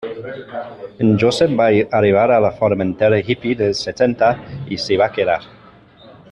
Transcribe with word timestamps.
En 1.07 1.11
Josep 1.23 1.53
va 1.59 1.67
arribar 1.99 2.23
a 2.31 2.39
la 2.45 2.51
Formentera 2.61 3.21
hippy 3.29 3.53
dels 3.61 3.83
setanta 3.89 4.31
i 4.77 4.81
s'hi 4.87 4.99
va 5.05 5.11
quedar. 5.21 5.39